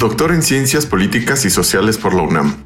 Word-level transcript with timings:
Doctor 0.00 0.32
en 0.32 0.40
Ciencias 0.40 0.86
Políticas 0.86 1.44
y 1.44 1.50
Sociales 1.50 1.98
por 1.98 2.14
la 2.14 2.22
UNAM. 2.22 2.64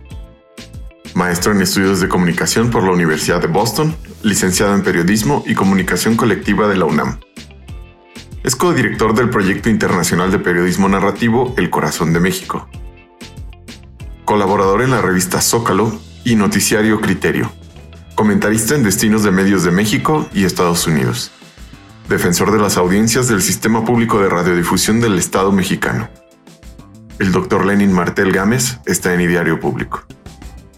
Maestro 1.14 1.50
en 1.50 1.62
Estudios 1.62 1.98
de 1.98 2.08
Comunicación 2.08 2.70
por 2.70 2.84
la 2.84 2.92
Universidad 2.92 3.40
de 3.40 3.48
Boston, 3.48 3.96
licenciado 4.22 4.72
en 4.72 4.84
Periodismo 4.84 5.42
y 5.44 5.56
Comunicación 5.56 6.16
Colectiva 6.16 6.68
de 6.68 6.76
la 6.76 6.84
UNAM. 6.84 7.18
Es 8.44 8.54
codirector 8.54 9.16
del 9.16 9.30
Proyecto 9.30 9.68
Internacional 9.68 10.30
de 10.30 10.38
Periodismo 10.38 10.88
Narrativo 10.88 11.52
El 11.56 11.70
Corazón 11.70 12.12
de 12.12 12.20
México. 12.20 12.68
Colaborador 14.24 14.82
en 14.82 14.92
la 14.92 15.02
revista 15.02 15.40
Zócalo 15.40 15.92
y 16.22 16.36
Noticiario 16.36 17.00
Criterio. 17.00 17.50
Comentarista 18.14 18.76
en 18.76 18.84
destinos 18.84 19.24
de 19.24 19.32
medios 19.32 19.64
de 19.64 19.72
México 19.72 20.28
y 20.32 20.44
Estados 20.44 20.86
Unidos 20.86 21.32
defensor 22.08 22.52
de 22.52 22.58
las 22.58 22.76
audiencias 22.76 23.28
del 23.28 23.42
Sistema 23.42 23.84
Público 23.84 24.20
de 24.20 24.28
Radiodifusión 24.28 25.00
del 25.00 25.18
Estado 25.18 25.52
mexicano. 25.52 26.08
El 27.20 27.30
doctor 27.30 27.64
Lenin 27.64 27.92
Martel 27.92 28.32
Gámez 28.32 28.80
está 28.86 29.14
en 29.14 29.20
Ideario 29.20 29.60
Público. 29.60 30.04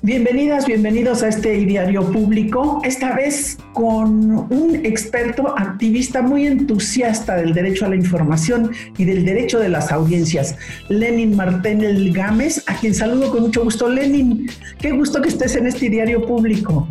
Bienvenidas, 0.03 0.67
bienvenidos 0.67 1.23
a 1.23 1.29
este 1.29 1.57
Ideario 1.57 2.13
Público, 2.13 2.83
esta 2.85 3.17
vez 3.17 3.57
con 3.73 4.47
un 4.53 4.81
experto 4.85 5.59
activista 5.59 6.21
muy 6.21 6.47
entusiasta 6.47 7.37
del 7.37 7.55
derecho 7.55 7.87
a 7.87 7.89
la 7.89 7.97
información 7.97 8.71
y 8.99 9.07
del 9.07 9.25
derecho 9.25 9.59
de 9.59 9.71
las 9.71 9.91
audiencias, 9.91 10.57
Lenin 10.91 11.35
Martel 11.35 12.13
Gámez, 12.13 12.63
a 12.67 12.77
quien 12.77 12.95
saludo 12.95 13.31
con 13.31 13.45
mucho 13.45 13.65
gusto. 13.65 13.89
Lenin, 13.89 14.47
qué 14.79 14.91
gusto 14.91 15.23
que 15.23 15.29
estés 15.29 15.57
en 15.57 15.67
este 15.67 15.87
Ideario 15.87 16.27
Público. 16.27 16.87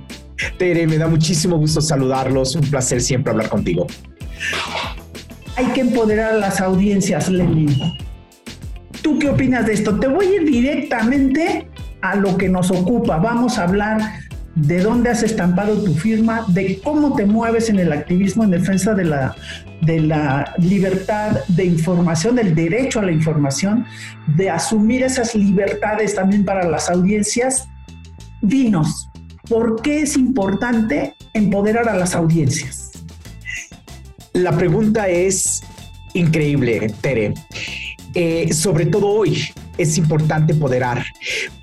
Tere, 0.57 0.87
me 0.87 0.97
da 0.97 1.07
muchísimo 1.07 1.57
gusto 1.57 1.81
saludarlos, 1.81 2.55
un 2.55 2.67
placer 2.67 2.99
siempre 2.99 3.29
hablar 3.29 3.49
contigo. 3.49 3.85
Hay 5.55 5.67
que 5.67 5.81
empoderar 5.81 6.33
a 6.33 6.37
las 6.37 6.59
audiencias, 6.61 7.29
Lenin. 7.29 7.77
¿Tú 9.05 9.19
qué 9.19 9.29
opinas 9.29 9.67
de 9.67 9.73
esto? 9.73 9.99
Te 9.99 10.07
voy 10.07 10.25
a 10.25 10.35
ir 10.37 10.45
directamente 10.45 11.67
a 12.01 12.15
lo 12.15 12.35
que 12.37 12.49
nos 12.49 12.71
ocupa. 12.71 13.17
Vamos 13.17 13.59
a 13.59 13.65
hablar 13.65 14.01
de 14.55 14.79
dónde 14.79 15.11
has 15.11 15.21
estampado 15.21 15.83
tu 15.83 15.93
firma, 15.93 16.43
de 16.47 16.79
cómo 16.83 17.15
te 17.15 17.27
mueves 17.27 17.69
en 17.69 17.77
el 17.77 17.93
activismo 17.93 18.45
en 18.45 18.49
defensa 18.49 18.95
de 18.95 19.05
la, 19.05 19.35
de 19.83 19.99
la 19.99 20.55
libertad 20.57 21.37
de 21.49 21.65
información, 21.65 22.37
del 22.37 22.55
derecho 22.55 22.99
a 22.99 23.03
la 23.03 23.11
información, 23.11 23.85
de 24.25 24.49
asumir 24.49 25.03
esas 25.03 25.35
libertades 25.35 26.15
también 26.15 26.43
para 26.43 26.67
las 26.67 26.89
audiencias. 26.89 27.69
Dinos, 28.41 29.11
¿por 29.47 29.83
qué 29.83 30.01
es 30.01 30.17
importante 30.17 31.13
empoderar 31.35 31.87
a 31.89 31.95
las 31.95 32.15
audiencias? 32.15 32.91
La 34.33 34.51
pregunta 34.51 35.07
es 35.09 35.61
increíble, 36.15 36.91
Tere. 37.01 37.35
Eh, 38.15 38.53
sobre 38.53 38.85
todo 38.85 39.07
hoy 39.07 39.43
es 39.77 39.97
importante 39.97 40.53
empoderar, 40.53 41.05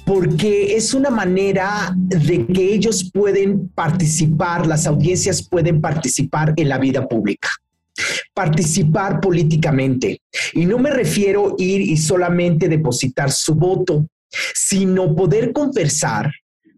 porque 0.05 0.77
es 0.77 0.93
una 0.93 1.09
manera 1.09 1.95
de 1.97 2.47
que 2.47 2.75
ellos 2.75 3.11
pueden 3.11 3.69
participar, 3.69 4.67
las 4.67 4.87
audiencias 4.87 5.49
pueden 5.49 5.81
participar 5.81 6.53
en 6.57 6.69
la 6.69 6.79
vida 6.79 7.09
pública 7.09 7.49
participar 8.35 9.21
políticamente. 9.21 10.23
Y 10.55 10.67
no 10.67 10.79
me 10.79 10.91
refiero 10.91 11.55
ir 11.59 11.81
y 11.83 11.97
solamente 11.97 12.69
depositar 12.69 13.31
su 13.31 13.55
voto, 13.55 14.07
sino 14.55 15.15
poder 15.15 15.53
conversar 15.53 16.33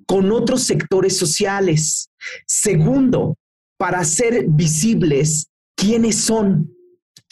con 0.06 0.30
otros 0.32 0.64
sectores 0.64 1.16
sociales. 1.16 2.10
Segundo, 2.46 3.36
para 3.76 4.04
ser 4.04 4.46
visibles 4.48 5.46
quiénes 5.76 6.16
son, 6.16 6.70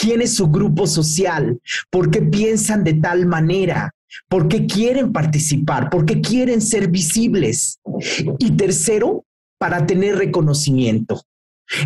quién 0.02 0.20
es 0.20 0.34
su 0.34 0.48
grupo 0.48 0.88
social, 0.88 1.60
por 1.88 2.10
qué 2.10 2.22
piensan 2.22 2.82
de 2.82 2.94
tal 2.94 3.24
manera, 3.24 3.94
por 4.28 4.48
qué 4.48 4.66
quieren 4.66 5.12
participar, 5.12 5.90
por 5.90 6.04
qué 6.04 6.20
quieren 6.20 6.60
ser 6.60 6.88
visibles. 6.88 7.78
Y 8.40 8.50
tercero, 8.56 9.24
para 9.58 9.86
tener 9.86 10.16
reconocimiento. 10.16 11.22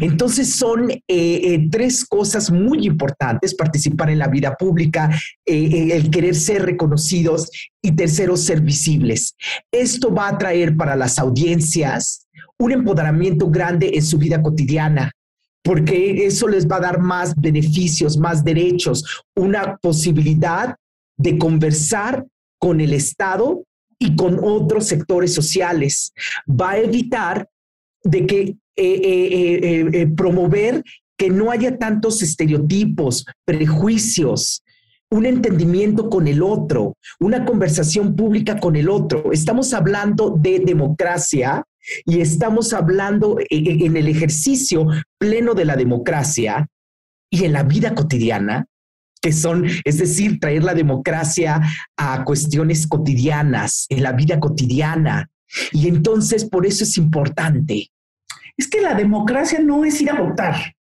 Entonces 0.00 0.56
son 0.56 0.90
eh, 0.90 1.02
eh, 1.08 1.68
tres 1.70 2.06
cosas 2.06 2.50
muy 2.50 2.86
importantes, 2.86 3.54
participar 3.54 4.08
en 4.08 4.18
la 4.18 4.28
vida 4.28 4.56
pública, 4.56 5.10
eh, 5.44 5.90
el 5.92 6.10
querer 6.10 6.34
ser 6.34 6.64
reconocidos 6.64 7.50
y 7.82 7.92
tercero, 7.92 8.38
ser 8.38 8.62
visibles. 8.62 9.36
Esto 9.70 10.12
va 10.12 10.28
a 10.28 10.38
traer 10.38 10.74
para 10.74 10.96
las 10.96 11.18
audiencias 11.18 12.26
un 12.58 12.72
empoderamiento 12.72 13.50
grande 13.50 13.90
en 13.92 14.02
su 14.02 14.16
vida 14.16 14.40
cotidiana, 14.40 15.12
porque 15.66 16.24
eso 16.24 16.46
les 16.46 16.68
va 16.68 16.76
a 16.76 16.80
dar 16.80 17.00
más 17.00 17.34
beneficios, 17.34 18.16
más 18.16 18.44
derechos, 18.44 19.24
una 19.34 19.76
posibilidad 19.78 20.76
de 21.18 21.36
conversar 21.38 22.24
con 22.56 22.80
el 22.80 22.92
Estado 22.92 23.64
y 23.98 24.14
con 24.14 24.38
otros 24.40 24.86
sectores 24.86 25.34
sociales. 25.34 26.12
Va 26.48 26.70
a 26.70 26.78
evitar 26.78 27.48
de 28.04 28.26
que 28.26 28.40
eh, 28.40 28.56
eh, 28.76 29.90
eh, 29.92 30.06
promover 30.06 30.84
que 31.18 31.30
no 31.30 31.50
haya 31.50 31.76
tantos 31.76 32.22
estereotipos, 32.22 33.26
prejuicios, 33.44 34.62
un 35.10 35.26
entendimiento 35.26 36.08
con 36.08 36.28
el 36.28 36.42
otro, 36.42 36.96
una 37.18 37.44
conversación 37.44 38.14
pública 38.14 38.60
con 38.60 38.76
el 38.76 38.88
otro. 38.88 39.32
Estamos 39.32 39.74
hablando 39.74 40.30
de 40.30 40.60
democracia 40.60 41.64
y 42.04 42.20
estamos 42.20 42.72
hablando 42.72 43.38
e, 43.38 43.46
e, 43.50 43.86
en 43.86 43.96
el 43.96 44.08
ejercicio 44.08 44.86
pleno 45.18 45.54
de 45.54 45.64
la 45.64 45.76
democracia 45.76 46.66
y 47.30 47.44
en 47.44 47.52
la 47.52 47.62
vida 47.62 47.94
cotidiana, 47.94 48.66
que 49.20 49.32
son, 49.32 49.66
es 49.84 49.98
decir, 49.98 50.38
traer 50.38 50.62
la 50.62 50.74
democracia 50.74 51.60
a 51.96 52.24
cuestiones 52.24 52.86
cotidianas, 52.86 53.86
en 53.88 54.02
la 54.02 54.12
vida 54.12 54.38
cotidiana. 54.38 55.28
Y 55.72 55.88
entonces, 55.88 56.44
por 56.44 56.66
eso 56.66 56.84
es 56.84 56.96
importante. 56.96 57.90
Es 58.56 58.68
que 58.68 58.80
la 58.80 58.94
democracia 58.94 59.58
no 59.60 59.84
es 59.84 60.00
ir 60.00 60.10
a 60.10 60.20
votar. 60.20 60.74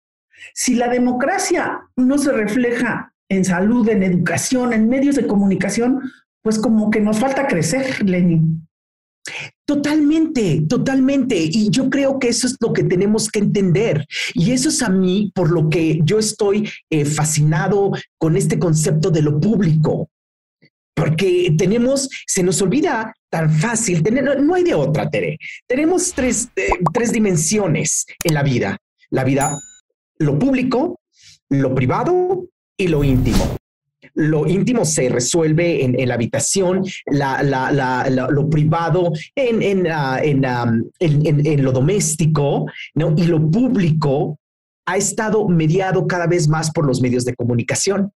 Si 0.54 0.76
la 0.76 0.90
democracia 0.90 1.82
no 1.96 2.18
se 2.18 2.32
refleja 2.32 3.14
en 3.30 3.46
salud, 3.46 3.88
en 3.90 4.04
educación, 4.04 4.74
en 4.74 4.90
medios 4.90 5.16
de 5.16 5.28
comunicación, 5.28 6.02
pues 6.42 6.60
como 6.60 6.92
que 6.92 7.00
nos 7.00 7.20
falta 7.20 7.48
crecer, 7.48 8.04
Lenin. 8.04 8.63
Totalmente, 9.66 10.62
totalmente. 10.68 11.38
Y 11.38 11.70
yo 11.70 11.90
creo 11.90 12.20
que 12.20 12.28
eso 12.28 12.48
es 12.48 12.58
lo 12.60 12.74
que 12.74 12.84
tenemos 12.84 13.30
que 13.30 13.40
entender. 13.40 14.06
Y 14.34 14.52
eso 14.52 14.70
es 14.70 14.82
a 14.82 14.90
mí 14.90 15.32
por 15.34 15.52
lo 15.52 15.70
que 15.70 16.02
yo 16.04 16.20
estoy 16.20 16.70
eh, 16.90 17.06
fascinado 17.06 17.92
con 18.18 18.36
este 18.36 18.60
concepto 18.60 19.10
de 19.10 19.22
lo 19.22 19.40
público. 19.40 20.10
Porque 20.96 21.56
tenemos, 21.58 22.10
se 22.28 22.44
nos 22.44 22.62
olvida 22.62 23.14
tan 23.30 23.50
fácil, 23.52 24.04
no, 24.42 24.54
hay 24.54 24.64
de 24.64 24.76
otra, 24.76 25.10
Tere. 25.10 25.40
Tenemos 25.68 26.14
tres, 26.14 26.50
eh, 26.56 26.70
tres 26.94 27.12
dimensiones 27.12 28.06
en 28.24 28.34
la 28.34 28.44
vida. 28.44 28.78
La 29.10 29.24
vida, 29.24 29.58
lo 30.18 30.38
público, 30.38 31.00
lo 31.50 31.74
privado 31.74 32.48
y 32.78 32.88
lo 32.90 33.04
íntimo 33.04 33.58
lo 34.16 34.48
íntimo 34.48 34.86
se 34.86 35.10
resuelve 35.10 35.84
en, 35.84 36.08
la 36.08 36.16
habitación, 36.16 36.84
lo 37.08 38.50
privado 38.50 39.12
en, 39.36 39.88
ah, 39.88 40.20
ah, 40.46 40.72
en, 41.00 41.64
lo 41.64 41.72
doméstico, 41.72 42.66
¿no? 42.96 43.14
Y 43.18 43.24
lo 43.26 43.40
público 43.50 44.38
ha 44.86 44.98
estado 44.98 45.48
mediado 45.48 46.06
cada 46.08 46.28
vez 46.28 46.48
más 46.48 46.72
por 46.72 46.86
los 46.86 47.02
medios 47.02 47.26
de 47.26 47.36
comunicación. 47.36 48.12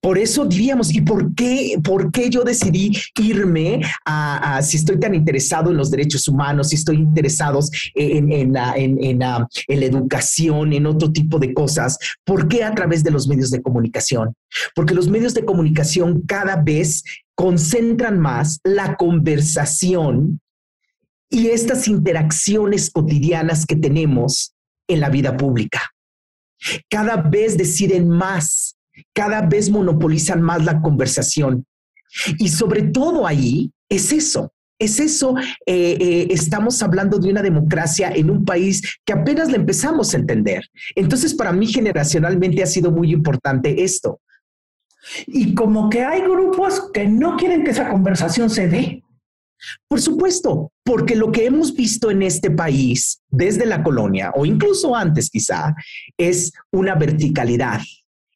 Por 0.00 0.18
eso 0.18 0.44
diríamos, 0.44 0.92
¿y 0.94 1.00
por 1.00 1.34
qué, 1.34 1.78
por 1.82 2.10
qué 2.10 2.30
yo 2.30 2.42
decidí 2.44 2.92
irme 3.20 3.80
a, 4.04 4.60
si 4.62 4.78
estoy 4.78 4.98
tan 4.98 5.14
interesado 5.14 5.70
en 5.70 5.76
los 5.76 5.90
derechos 5.90 6.26
humanos, 6.28 6.68
si 6.68 6.76
estoy 6.76 6.96
interesado 6.96 7.60
en, 7.94 8.32
en, 8.32 8.52
la, 8.52 8.74
en, 8.76 9.18
la, 9.18 9.48
educación, 9.68 10.72
en 10.72 10.86
otro 10.86 11.12
tipo 11.12 11.38
de 11.38 11.52
cosas? 11.54 11.98
¿Por 12.24 12.48
qué 12.48 12.64
a 12.64 12.74
través 12.74 13.04
de 13.04 13.10
los 13.10 13.28
medios 13.28 13.50
de 13.50 13.62
comunicación? 13.62 14.34
Porque 14.74 14.94
los 14.94 15.08
medios 15.08 15.34
de 15.34 15.44
comunicación 15.44 16.22
cada 16.22 16.56
vez 16.56 17.04
concentran 17.34 18.18
más 18.18 18.60
la 18.64 18.96
conversación 18.96 20.40
y 21.28 21.48
estas 21.48 21.88
interacciones 21.88 22.90
cotidianas 22.90 23.66
que 23.66 23.76
tenemos 23.76 24.54
en 24.88 25.00
la 25.00 25.10
vida 25.10 25.36
pública. 25.36 25.90
Cada 26.88 27.16
vez 27.16 27.56
deciden 27.56 28.08
más 28.08 28.75
cada 29.12 29.42
vez 29.42 29.70
monopolizan 29.70 30.42
más 30.42 30.64
la 30.64 30.80
conversación. 30.80 31.66
Y 32.38 32.48
sobre 32.48 32.82
todo 32.82 33.26
ahí 33.26 33.72
es 33.88 34.12
eso, 34.12 34.52
es 34.78 35.00
eso, 35.00 35.34
eh, 35.64 35.96
eh, 36.00 36.26
estamos 36.30 36.82
hablando 36.82 37.18
de 37.18 37.30
una 37.30 37.42
democracia 37.42 38.10
en 38.10 38.30
un 38.30 38.44
país 38.44 38.82
que 39.04 39.14
apenas 39.14 39.50
le 39.50 39.56
empezamos 39.56 40.12
a 40.12 40.18
entender. 40.18 40.64
Entonces, 40.94 41.34
para 41.34 41.52
mí 41.52 41.66
generacionalmente 41.66 42.62
ha 42.62 42.66
sido 42.66 42.90
muy 42.90 43.12
importante 43.12 43.82
esto. 43.82 44.20
Y 45.26 45.54
como 45.54 45.88
que 45.88 46.04
hay 46.04 46.22
grupos 46.22 46.90
que 46.92 47.06
no 47.06 47.36
quieren 47.36 47.64
que 47.64 47.70
esa 47.70 47.88
conversación 47.88 48.50
se 48.50 48.68
dé. 48.68 49.02
Por 49.88 50.00
supuesto, 50.00 50.72
porque 50.84 51.16
lo 51.16 51.32
que 51.32 51.46
hemos 51.46 51.74
visto 51.74 52.10
en 52.10 52.22
este 52.22 52.50
país 52.50 53.22
desde 53.30 53.64
la 53.64 53.82
colonia 53.82 54.32
o 54.34 54.44
incluso 54.44 54.94
antes 54.94 55.30
quizá 55.30 55.74
es 56.18 56.52
una 56.70 56.94
verticalidad 56.94 57.80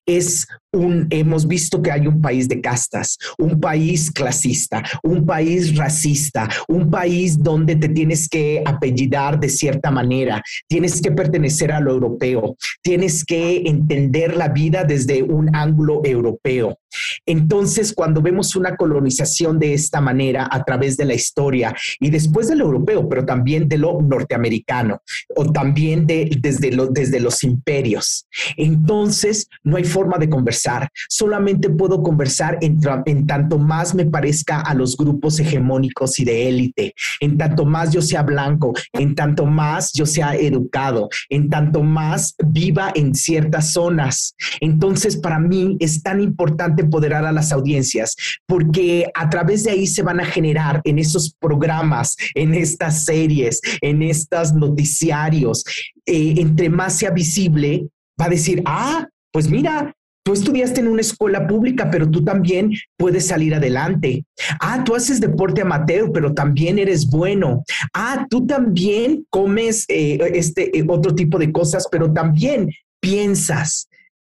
es 0.07 0.47
un, 0.73 1.07
hemos 1.11 1.47
visto 1.47 1.83
que 1.83 1.91
hay 1.91 2.07
un 2.07 2.21
país 2.21 2.49
de 2.49 2.61
castas, 2.61 3.19
un 3.39 3.61
país 3.61 4.11
clasista, 4.11 4.83
un 5.03 5.27
país 5.27 5.77
racista, 5.77 6.49
un 6.69 6.91
país 6.91 7.43
donde 7.43 7.77
te 7.77 7.89
tienes 7.89 8.29
que 8.29 8.63
apellidar 8.65 9.41
de 9.41 9.49
cierta 9.49 9.91
manera, 9.91 10.43
tienes 10.69 11.01
que 11.01 11.11
pertenecer 11.11 11.73
a 11.73 11.81
lo 11.81 11.93
europeo, 11.93 12.57
tienes 12.83 13.25
que 13.25 13.63
entender 13.67 14.37
la 14.37 14.49
vida 14.49 14.85
desde 14.85 15.23
un 15.23 15.55
ángulo 15.55 16.03
europeo. 16.05 16.79
Entonces, 17.25 17.93
cuando 17.93 18.21
vemos 18.21 18.57
una 18.57 18.77
colonización 18.77 19.59
de 19.59 19.75
esta 19.75 20.01
manera 20.01 20.49
a 20.51 20.65
través 20.65 20.97
de 20.97 21.05
la 21.05 21.15
historia 21.15 21.75
y 22.01 22.11
después 22.11 22.49
de 22.49 22.57
lo 22.57 22.65
europeo, 22.65 23.09
pero 23.09 23.25
también 23.25 23.69
de 23.69 23.79
lo 23.79 24.01
norteamericano 24.01 25.03
o 25.37 25.53
también 25.53 26.07
de, 26.07 26.37
desde, 26.41 26.73
lo, 26.73 26.87
desde 26.87 27.21
los 27.21 27.45
imperios, 27.45 28.27
entonces 28.57 29.49
no 29.63 29.77
hay 29.77 29.85
forma 29.85 30.19
de 30.19 30.29
conversar. 30.29 30.60
Solamente 31.09 31.71
puedo 31.71 32.03
conversar 32.03 32.59
en, 32.61 32.81
tanto 33.27 33.59
más 33.59 33.95
me 33.95 34.07
parezca 34.07 34.61
a 34.61 34.75
los 34.75 34.97
grupos 34.97 35.39
hegemónicos 35.41 36.19
y 36.19 36.25
de 36.25 36.49
élite, 36.49 36.95
en 37.21 37.37
tanto 37.37 37.65
más 37.65 37.93
yo 37.93 38.03
sea 38.03 38.23
blanco, 38.23 38.73
en 38.93 39.15
tanto 39.15 39.47
más 39.47 39.93
yo 39.93 40.07
sea 40.07 40.35
educado, 40.37 41.09
en 41.29 41.49
tanto 41.49 41.83
más 41.83 42.35
viva 42.45 42.93
en 42.95 43.15
ciertas 43.15 43.73
zonas. 43.73 44.35
Entonces, 44.61 45.17
para 45.17 45.39
mí 45.39 45.77
es 45.81 46.03
tan 46.03 46.21
importante 46.21 46.83
empoderar 46.83 47.25
a 47.25 47.33
las 47.33 47.53
audiencias, 47.53 48.17
porque 48.47 49.07
a 49.15 49.29
través 49.29 49.65
de 49.65 49.73
ahí 49.73 49.87
se 49.87 50.03
van 50.03 50.21
a 50.21 50.25
generar 50.25 50.81
en 50.85 50.99
esos 50.99 51.35
programas, 51.39 52.17
en 52.35 52.55
estas 52.55 53.05
series, 53.05 53.61
en 53.81 54.03
estos 54.03 54.53
noticiarios, 54.53 55.65
eh, 56.07 56.35
entre 56.39 56.69
más 56.69 56.95
sea 56.97 57.11
visible, 57.11 57.89
va 58.21 58.27
a 58.27 58.31
decir, 58.31 58.63
ah, 58.67 59.09
pues 59.33 59.49
mira, 59.49 59.95
Tú 60.23 60.35
estudiaste 60.35 60.81
en 60.81 60.89
una 60.89 61.01
escuela 61.01 61.47
pública, 61.47 61.91
pero 61.91 62.09
tú 62.09 62.23
también 62.23 62.73
puedes 62.99 63.27
salir 63.27 63.55
adelante. 63.55 64.25
Ah, 64.61 64.85
tú 64.85 64.95
haces 64.95 65.21
deporte 65.21 65.63
amateur, 65.63 66.13
pero 66.13 66.35
también 66.35 66.79
eres 66.79 67.07
bueno. 67.07 67.65
Ah, 67.95 68.27
tú 68.29 68.47
también 68.47 69.27
comes 69.31 69.87
eh, 69.89 70.19
este 70.35 70.79
eh, 70.79 70.85
otro 70.87 71.15
tipo 71.15 71.39
de 71.39 71.51
cosas, 71.51 71.89
pero 71.91 72.13
también 72.13 72.69
piensas. 73.01 73.89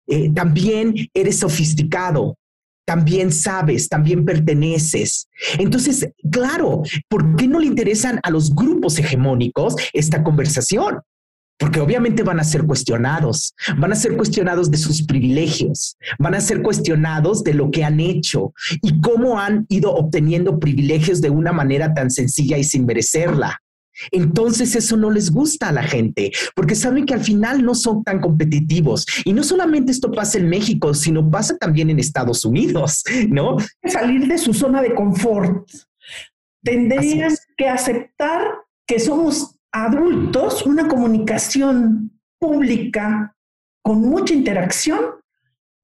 Eh, 0.09 0.31
también 0.33 0.95
eres 1.15 1.39
sofisticado, 1.39 2.37
también 2.85 3.33
sabes, 3.33 3.89
también 3.89 4.25
perteneces. 4.25 5.29
Entonces, 5.59 6.09
claro, 6.31 6.83
¿por 7.09 7.37
qué 7.37 7.49
no 7.49 7.59
le 7.59 7.67
interesan 7.67 8.21
a 8.23 8.31
los 8.31 8.55
grupos 8.55 8.99
hegemónicos 8.99 9.77
esta 9.93 10.23
conversación? 10.23 11.01
Porque 11.59 11.81
obviamente 11.81 12.23
van 12.23 12.39
a 12.39 12.45
ser 12.45 12.65
cuestionados, 12.65 13.55
van 13.79 13.93
a 13.93 13.97
ser 13.97 14.17
cuestionados 14.17 14.71
de 14.71 14.77
sus 14.77 15.05
privilegios, 15.07 15.97
van 16.19 16.35
a 16.35 16.41
ser 16.41 16.63
cuestionados 16.63 17.43
de 17.45 17.55
lo 17.55 17.71
que 17.71 17.83
han 17.83 17.99
hecho 17.99 18.53
y 18.83 19.01
cómo 19.01 19.41
han 19.41 19.65
ido 19.69 19.95
obteniendo 19.95 20.59
privilegios 20.59 21.21
de 21.21 21.31
una 21.31 21.53
manera 21.53 21.95
tan 21.95 22.11
sencilla 22.11 22.59
y 22.59 22.65
sin 22.65 22.85
merecerla. 22.85 23.61
Entonces 24.11 24.75
eso 24.77 24.97
no 24.97 25.11
les 25.11 25.31
gusta 25.31 25.69
a 25.69 25.73
la 25.73 25.83
gente, 25.83 26.33
porque 26.55 26.75
saben 26.75 27.07
que 27.07 27.15
al 27.15 27.25
final 27.25 27.65
no 27.65 27.75
son 27.75 28.05
tan 28.05 28.21
competitivos. 28.21 29.07
Y 29.25 29.33
no 29.33 29.43
solamente 29.43 29.93
esto 29.93 30.11
pasa 30.13 30.39
en 30.39 30.49
México, 30.49 30.93
sino 30.95 31.31
pasa 31.31 31.57
también 31.57 31.91
en 31.91 31.99
Estados 31.99 32.45
Unidos, 32.45 33.03
¿no? 33.29 33.57
Salir 33.85 34.27
de 34.27 34.39
su 34.39 34.53
zona 34.53 34.83
de 34.83 34.95
confort. 34.95 35.69
Tendrían 36.63 37.35
que 37.57 37.69
aceptar 37.69 38.43
que 38.87 38.99
somos 39.01 39.56
adultos, 39.85 40.65
una 40.65 40.89
comunicación 40.89 42.19
pública 42.39 43.35
con 43.83 44.01
mucha 44.01 44.35
interacción 44.35 45.01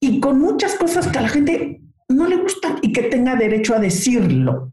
y 0.00 0.18
con 0.18 0.40
muchas 0.40 0.74
cosas 0.74 1.08
que 1.08 1.18
a 1.18 1.22
la 1.22 1.28
gente 1.28 1.80
no 2.08 2.26
le 2.26 2.36
gustan 2.36 2.78
y 2.82 2.92
que 2.92 3.04
tenga 3.04 3.36
derecho 3.36 3.74
a 3.74 3.78
decirlo. 3.78 4.72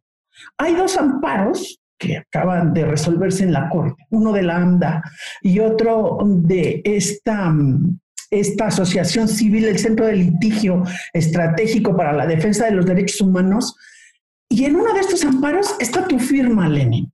Hay 0.57 0.75
dos 0.75 0.97
amparos 0.97 1.79
que 1.97 2.17
acaban 2.17 2.73
de 2.73 2.85
resolverse 2.85 3.43
en 3.43 3.51
la 3.51 3.69
Corte, 3.69 4.05
uno 4.09 4.31
de 4.31 4.43
la 4.43 4.55
AMDA 4.55 5.03
y 5.41 5.59
otro 5.59 6.17
de 6.23 6.81
esta, 6.85 7.53
esta 8.31 8.67
Asociación 8.67 9.27
Civil, 9.27 9.65
el 9.65 9.79
Centro 9.79 10.05
de 10.05 10.15
Litigio 10.15 10.83
Estratégico 11.13 11.95
para 11.95 12.13
la 12.13 12.25
Defensa 12.25 12.65
de 12.65 12.71
los 12.71 12.85
Derechos 12.85 13.19
Humanos. 13.19 13.75
Y 14.49 14.63
en 14.63 14.77
uno 14.77 14.93
de 14.93 15.01
estos 15.01 15.23
amparos 15.25 15.75
está 15.79 16.07
tu 16.07 16.17
firma, 16.19 16.69
Lenin. 16.69 17.11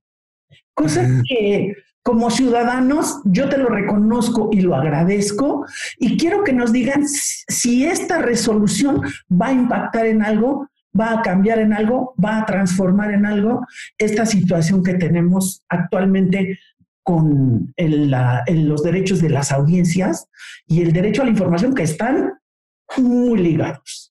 Cosa 0.72 1.04
que 1.28 1.74
como 2.06 2.30
ciudadanos 2.30 3.20
yo 3.24 3.48
te 3.48 3.58
lo 3.58 3.68
reconozco 3.68 4.50
y 4.52 4.60
lo 4.60 4.76
agradezco 4.76 5.66
y 5.98 6.16
quiero 6.16 6.44
que 6.44 6.52
nos 6.52 6.72
digan 6.72 7.04
si 7.08 7.84
esta 7.84 8.22
resolución 8.22 9.00
va 9.28 9.48
a 9.48 9.52
impactar 9.52 10.06
en 10.06 10.22
algo 10.22 10.68
va 10.98 11.18
a 11.18 11.22
cambiar 11.22 11.58
en 11.58 11.72
algo, 11.72 12.14
va 12.24 12.38
a 12.38 12.46
transformar 12.46 13.10
en 13.10 13.26
algo 13.26 13.66
esta 13.98 14.24
situación 14.24 14.84
que 14.84 14.94
tenemos 14.94 15.64
actualmente 15.68 16.60
con 17.02 17.74
los 17.76 18.82
derechos 18.84 19.20
de 19.20 19.28
las 19.28 19.50
audiencias 19.50 20.28
y 20.66 20.82
el 20.82 20.92
derecho 20.92 21.22
a 21.22 21.24
la 21.24 21.32
información 21.32 21.74
que 21.74 21.82
están 21.82 22.34
muy 22.98 23.40
ligados. 23.40 24.05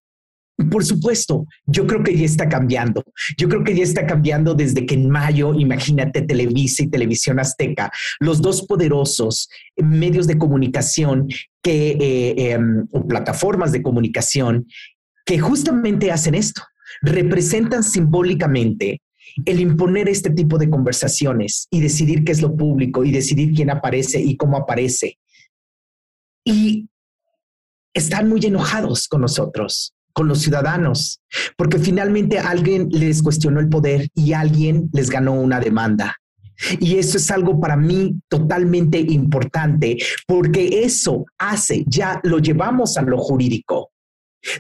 Por 0.72 0.86
supuesto, 0.86 1.46
yo 1.66 1.86
creo 1.86 2.02
que 2.02 2.18
ya 2.18 2.25
está 2.25 2.48
cambiando. 2.48 3.04
Yo 3.38 3.50
creo 3.50 3.63
que 3.63 3.75
ya 3.75 3.84
está 3.84 4.06
cambiando 4.06 4.54
desde 4.54 4.86
que 4.86 4.96
en 4.96 5.10
mayo, 5.10 5.54
imagínate, 5.54 6.22
Televisa 6.22 6.84
y 6.84 6.90
Televisión 6.90 7.40
Azteca, 7.40 7.92
los 8.19 8.42
dos 8.42 8.66
poderosos 8.66 9.50
medios 9.75 10.28
de 10.28 10.38
comunicación 10.38 11.28
que, 11.62 11.98
eh, 12.00 12.52
em, 12.52 12.88
o 12.92 13.06
plataformas 13.06 13.72
de 13.74 13.81
comunicación 13.81 14.68
que 15.25 15.40
justamente 15.40 16.12
hacen 16.12 16.36
esto 16.36 16.62
representan 17.01 17.84
simbólicamente 17.84 19.01
el 19.46 19.60
imponer 19.60 20.08
este 20.08 20.30
tipo 20.30 20.58
de 20.58 20.69
conversaciones 20.69 21.68
y 21.69 21.81
decidir 21.81 22.24
qué 22.24 22.31
es 22.31 22.42
lo 22.42 22.56
público 22.56 23.04
y 23.04 23.12
decidir 23.12 23.54
quién 23.54 23.69
aparece 23.69 24.22
y 24.22 24.38
cómo 24.38 24.58
aparece. 24.58 25.18
Y 26.46 26.88
están 27.94 28.30
muy 28.30 28.46
enojados 28.46 29.08
con 29.08 29.22
nosotros, 29.22 29.95
con 30.16 30.30
los 30.30 30.40
ciudadanos, 30.40 31.20
porque 31.58 31.78
finalmente 31.78 32.40
alguien 32.40 32.88
les 32.90 33.22
cuestionó 33.22 33.60
el 33.60 33.68
poder 33.68 34.08
y 34.16 34.32
alguien 34.32 34.90
les 34.94 35.10
ganó 35.10 35.34
una 35.34 35.60
demanda. 35.60 36.16
Y 36.80 36.96
eso 36.96 37.18
es 37.18 37.30
algo 37.32 37.60
para 37.60 37.76
mí 37.76 38.16
totalmente 38.30 38.98
importante, 38.98 39.98
porque 40.26 40.84
eso 40.84 41.26
hace, 41.38 41.84
ya 41.86 42.22
lo 42.24 42.40
llevamos 42.40 42.96
a 42.96 43.01
lo 43.01 43.18
jurídico. 43.18 43.92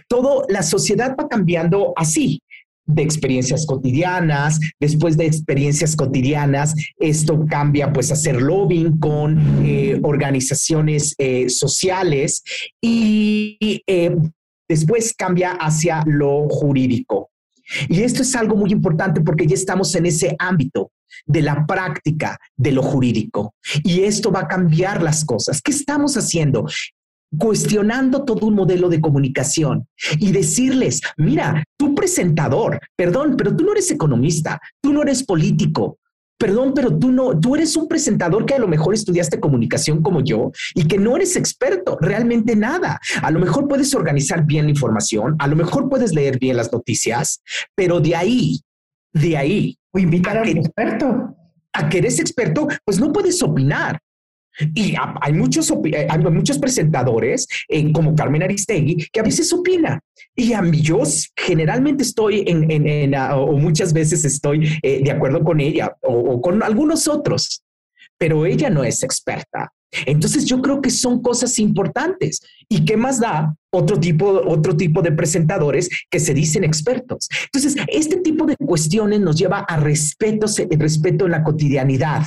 Todo, 0.09 0.45
la 0.49 0.61
sociedad 0.61 1.15
va 1.17 1.29
cambiando 1.29 1.93
así 1.95 2.41
de 2.85 3.01
experiencias 3.01 3.65
cotidianas, 3.65 4.59
después 4.77 5.15
de 5.15 5.25
experiencias 5.25 5.95
cotidianas, 5.95 6.75
esto 6.99 7.45
cambia 7.49 7.93
pues 7.93 8.11
hacer 8.11 8.41
lobbying 8.41 8.99
con 8.99 9.65
eh, 9.65 9.99
organizaciones 10.03 11.15
eh, 11.17 11.49
sociales 11.49 12.43
y 12.81 13.81
eh, 13.87 14.15
después 14.67 15.13
cambia 15.13 15.51
hacia 15.51 16.03
lo 16.05 16.47
jurídico. 16.49 17.29
Y 17.89 18.01
esto 18.01 18.21
es 18.21 18.35
algo 18.35 18.55
muy 18.55 18.71
importante 18.71 19.21
porque 19.21 19.47
ya 19.47 19.55
estamos 19.55 19.93
en 19.95 20.05
ese 20.05 20.35
ámbito 20.37 20.91
de 21.25 21.41
la 21.41 21.65
práctica 21.65 22.37
de 22.55 22.71
lo 22.71 22.83
jurídico. 22.83 23.55
Y 23.83 24.01
esto 24.01 24.31
va 24.31 24.41
a 24.41 24.47
cambiar 24.47 25.01
las 25.01 25.25
cosas. 25.25 25.61
¿Qué 25.61 25.71
estamos 25.71 26.15
haciendo? 26.15 26.65
cuestionando 27.37 28.23
todo 28.23 28.47
un 28.47 28.55
modelo 28.55 28.87
de 28.87 29.01
comunicación 29.01 29.87
y 30.19 30.31
decirles, 30.31 31.01
mira, 31.17 31.63
tú 31.77 31.93
presentador, 31.93 32.79
perdón, 32.95 33.35
pero 33.37 33.55
tú 33.55 33.65
no 33.65 33.73
eres 33.73 33.91
economista, 33.91 34.61
tú 34.81 34.93
no 34.93 35.01
eres 35.01 35.23
político, 35.23 35.97
perdón, 36.37 36.73
pero 36.75 36.97
tú 36.97 37.11
no, 37.11 37.39
tú 37.39 37.55
eres 37.55 37.75
un 37.75 37.87
presentador 37.87 38.45
que 38.45 38.53
a 38.53 38.59
lo 38.59 38.67
mejor 38.67 38.93
estudiaste 38.93 39.39
comunicación 39.39 40.01
como 40.01 40.21
yo 40.21 40.51
y 40.73 40.87
que 40.87 40.97
no 40.97 41.15
eres 41.15 41.35
experto 41.35 41.97
realmente 42.01 42.55
nada. 42.55 42.99
A 43.21 43.31
lo 43.31 43.39
mejor 43.39 43.67
puedes 43.67 43.93
organizar 43.95 44.45
bien 44.45 44.65
la 44.65 44.71
información, 44.71 45.35
a 45.39 45.47
lo 45.47 45.55
mejor 45.55 45.89
puedes 45.89 46.13
leer 46.13 46.39
bien 46.39 46.57
las 46.57 46.71
noticias, 46.71 47.41
pero 47.75 47.99
de 47.99 48.15
ahí, 48.15 48.61
de 49.13 49.37
ahí. 49.37 49.77
O 49.91 49.99
invitar 49.99 50.37
a, 50.37 50.41
un 50.41 50.47
experto. 50.49 51.35
A 51.73 51.89
que 51.89 51.99
eres 51.99 52.19
experto, 52.19 52.67
pues 52.83 52.99
no 52.99 53.11
puedes 53.11 53.41
opinar. 53.41 53.99
Y 54.73 54.95
hay 55.21 55.33
muchos, 55.33 55.71
hay 56.09 56.19
muchos 56.19 56.59
presentadores, 56.59 57.47
eh, 57.67 57.91
como 57.91 58.15
Carmen 58.15 58.43
Aristegui, 58.43 59.07
que 59.11 59.19
a 59.19 59.23
veces 59.23 59.51
opina. 59.51 59.99
Y 60.35 60.53
a 60.53 60.61
mí 60.61 60.81
yo 60.81 61.01
generalmente 61.35 62.03
estoy 62.03 62.43
en, 62.47 62.69
en, 62.69 63.15
ah, 63.15 63.37
o 63.37 63.57
muchas 63.57 63.93
veces 63.93 64.25
estoy 64.25 64.79
eh, 64.81 65.01
de 65.03 65.11
acuerdo 65.11 65.43
con 65.43 65.59
ella 65.59 65.95
o, 66.01 66.41
con 66.41 66.61
algunos 66.61 67.07
otros, 67.07 67.63
pero 68.17 68.45
ella 68.45 68.69
no 68.69 68.83
es 68.83 69.03
experta. 69.03 69.71
Entonces 70.05 70.45
yo 70.45 70.61
creo 70.61 70.81
que 70.81 70.89
son 70.89 71.21
cosas 71.21 71.57
importantes. 71.59 72.41
¿Y 72.67 72.83
qué 72.83 72.97
más 72.97 73.19
da 73.19 73.55
otro 73.71 73.97
tipo, 73.97 74.41
otro 74.45 74.75
tipo 74.75 75.01
de 75.01 75.13
presentadores 75.13 75.89
que 76.09 76.19
se 76.19 76.33
dicen 76.33 76.65
expertos? 76.65 77.29
Entonces, 77.45 77.75
este 77.87 78.17
tipo 78.17 78.45
de 78.45 78.57
cuestiones 78.57 79.21
nos 79.21 79.37
lleva 79.37 79.59
a 79.59 79.77
respeto, 79.77 80.47
respeto 80.71 81.25
en 81.25 81.31
la 81.31 81.43
cotidianidad, 81.43 82.25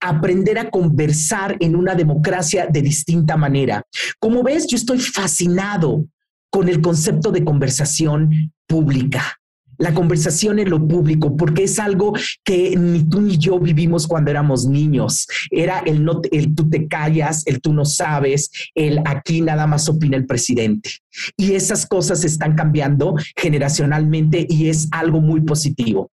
aprender 0.00 0.58
a 0.58 0.70
conversar 0.70 1.56
en 1.60 1.76
una 1.76 1.94
democracia 1.94 2.66
de 2.66 2.82
distinta 2.82 3.36
manera. 3.36 3.82
Como 4.18 4.42
ves, 4.42 4.66
yo 4.66 4.76
estoy 4.76 4.98
fascinado 5.00 6.06
con 6.50 6.68
el 6.68 6.80
concepto 6.80 7.32
de 7.32 7.44
conversación 7.44 8.52
pública 8.66 9.36
la 9.78 9.94
conversación 9.94 10.58
en 10.58 10.70
lo 10.70 10.86
público, 10.86 11.36
porque 11.36 11.64
es 11.64 11.78
algo 11.78 12.14
que 12.44 12.76
ni 12.76 13.04
tú 13.04 13.20
ni 13.20 13.38
yo 13.38 13.58
vivimos 13.58 14.06
cuando 14.06 14.30
éramos 14.30 14.66
niños. 14.66 15.26
Era 15.50 15.80
el, 15.80 16.04
no, 16.04 16.20
el 16.30 16.54
tú 16.54 16.68
te 16.68 16.86
callas, 16.88 17.46
el 17.46 17.60
tú 17.60 17.72
no 17.72 17.84
sabes, 17.84 18.50
el 18.74 19.00
aquí 19.04 19.40
nada 19.40 19.66
más 19.66 19.88
opina 19.88 20.16
el 20.16 20.26
presidente. 20.26 20.90
Y 21.36 21.52
esas 21.52 21.86
cosas 21.86 22.24
están 22.24 22.54
cambiando 22.54 23.14
generacionalmente 23.36 24.46
y 24.48 24.68
es 24.68 24.88
algo 24.90 25.20
muy 25.20 25.40
positivo. 25.40 26.10